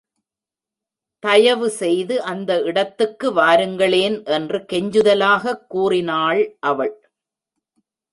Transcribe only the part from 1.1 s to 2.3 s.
தயவு செய்து